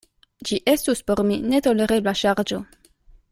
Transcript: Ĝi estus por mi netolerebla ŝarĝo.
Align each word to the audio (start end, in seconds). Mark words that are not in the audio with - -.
Ĝi 0.49 0.57
estus 0.71 1.03
por 1.11 1.21
mi 1.31 1.37
netolerebla 1.51 2.15
ŝarĝo. 2.23 2.61